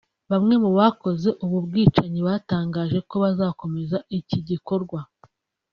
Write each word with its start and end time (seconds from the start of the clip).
Bamwe 0.31 0.55
mu 0.63 0.69
bakoze 0.79 1.29
ubu 1.43 1.57
bwicanyi 1.65 2.19
batangaje 2.27 2.97
ko 3.09 3.15
bazakomeza 3.23 3.97
iki 4.17 4.37
gikorwa 4.49 4.99